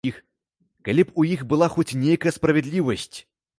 [0.87, 3.17] Калі б у іх была хоць нейкая справядлівасць.